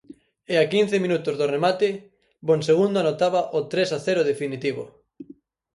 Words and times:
E 0.53 0.55
a 0.63 0.65
quince 0.73 0.97
minutos 1.05 1.35
do 1.39 1.45
remate, 1.55 1.89
Bonsegundo 2.47 2.97
anotaba 3.01 3.41
o 3.57 3.59
tres 3.71 3.89
a 3.97 3.99
cero 4.05 4.21
definitivo. 4.31 4.83